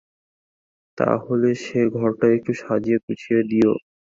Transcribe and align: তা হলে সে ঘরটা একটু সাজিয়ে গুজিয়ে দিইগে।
তা 0.97 1.09
হলে 1.23 1.49
সে 1.63 1.79
ঘরটা 1.95 2.25
একটু 2.35 2.51
সাজিয়ে 2.61 2.97
গুজিয়ে 3.05 3.41
দিইগে। 3.49 3.73